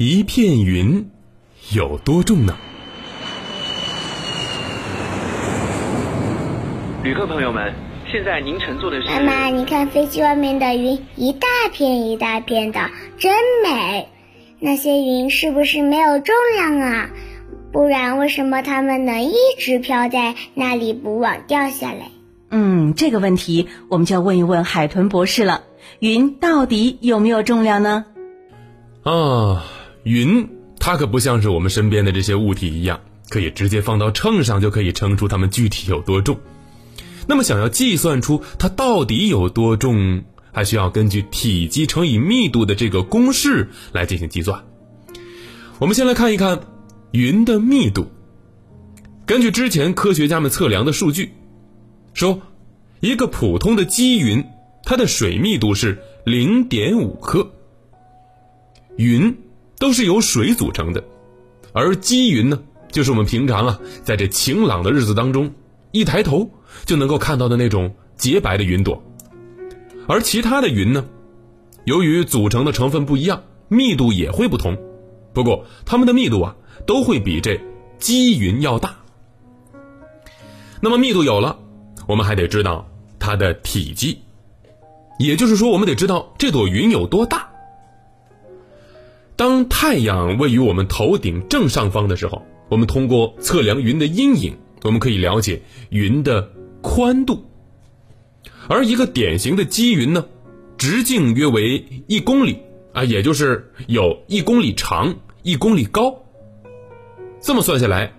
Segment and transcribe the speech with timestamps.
[0.00, 1.10] 一片云
[1.72, 2.56] 有多重呢？
[7.02, 7.74] 旅客朋友们，
[8.08, 9.08] 现在您乘坐的是……
[9.08, 12.78] 妈妈，你看飞机外面的云，一大片一大片的，
[13.18, 13.34] 真
[13.64, 14.06] 美。
[14.60, 17.10] 那些云是不是没有重量啊？
[17.72, 22.12] 不然为什么它们能一直飘在那里不往掉下来？
[22.52, 25.64] 嗯，这个问题我们就要问一问海豚博士了。
[25.98, 28.04] 云到底有没有重量呢？
[29.02, 29.64] 啊，
[30.04, 30.48] 云
[30.78, 36.38] 它可不像是我们身边的这些物体一样，可以直接放到秤上就可以称出它们具体有多重。
[37.26, 44.64] 那么，想要计算出它到底有多重，还需要根据体积乘以密度的这个公式来进行计算。
[45.78, 46.60] 我们先来看一看
[47.10, 48.06] 云的密度。
[49.26, 51.32] 根据之前科学家们测量的数据，
[52.14, 52.40] 说
[53.00, 54.42] 一个普通的积云，
[54.84, 57.52] 它的水密度是零点五克。
[58.96, 59.36] 云
[59.78, 61.02] 都是由水组成的，
[61.72, 62.58] 而积云呢，
[62.90, 65.52] 就是我们平常啊，在这晴朗的日子当中，
[65.92, 66.50] 一抬头
[66.84, 69.02] 就能够看到的那种洁白的云朵。
[70.08, 71.04] 而其他的云呢，
[71.84, 74.76] 由于组成的成分不一样，密度也会不同。
[75.32, 77.60] 不过它们的密度啊，都会比这
[77.98, 78.96] 积云要大。
[80.80, 81.58] 那么密度有了，
[82.06, 84.18] 我们还得知道它的体积，
[85.18, 87.47] 也就是说，我们得知道这朵云有多大。
[89.38, 96.50] 当太阳位于我们头顶正上方的时候，我们通过测量云的阴影，我们可以了解云的
[96.82, 97.46] 宽度。
[98.68, 100.26] 而一个典型的积云呢，
[100.76, 102.58] 直径约为一公里
[102.92, 105.14] 啊，也就是有一公里长、
[105.44, 106.12] 一公里高。
[107.40, 108.12] 这么算下来，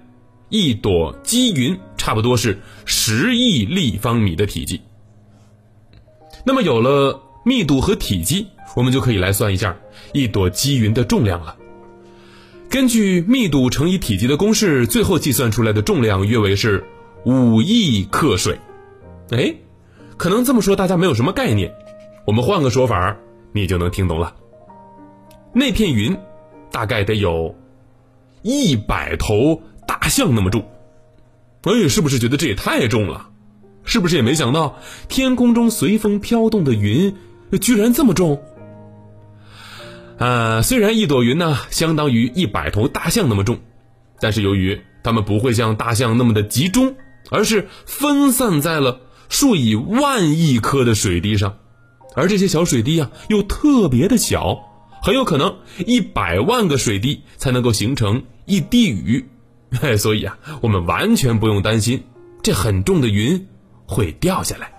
[0.47, 4.79] 一朵积云差不多是十亿立方米的体积。
[6.45, 8.47] 那么有了密度和体积。
[8.75, 9.75] 我们就可以来算一下
[10.13, 11.55] 一朵积云的重量了。
[12.69, 16.85] 根据密度乘以体积的公式，最后计算出来的重量约为是
[17.25, 18.59] 五亿克水。
[19.31, 19.55] 哎，
[20.17, 21.73] 可能这么说大家没有什么概念，
[22.25, 23.17] 我们换个说法，
[23.53, 24.35] 你就能听懂了。
[25.51, 26.15] 那片云
[26.71, 27.55] 大概得有
[28.43, 30.63] 一百头大象那么重。
[31.63, 33.29] 哎，是不是觉得这也太重了？
[33.83, 37.15] 是不是也没想到天空中随风飘动的云
[37.57, 38.43] 居然这么重？
[40.17, 43.59] 呃，虽然一朵云呢相当于一百头大象那么重，
[44.19, 46.95] 但是由于它们不会像大象那么的集中，
[47.29, 48.99] 而是分散在了
[49.29, 51.57] 数以万亿颗的水滴上，
[52.15, 54.59] 而这些小水滴啊又特别的小，
[55.01, 59.25] 很有可能一百万个水滴才能够形成一滴雨，
[59.97, 62.03] 所以啊，我们完全不用担心
[62.43, 63.47] 这很重的云
[63.85, 64.73] 会掉下来。